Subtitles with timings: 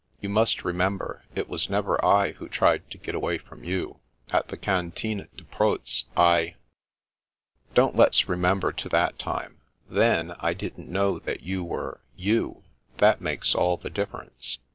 [0.19, 3.99] You must remember it was never I who tried to get away from you.
[4.31, 6.55] At the Cantine de Proz, I
[7.75, 9.59] ""Don't let's remember to that time.
[9.87, 12.63] Then, I didn't know that you were— ^You.
[12.97, 14.57] That makes all the difference.